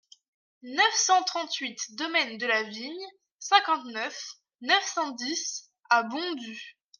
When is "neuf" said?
0.63-0.93, 4.61-4.81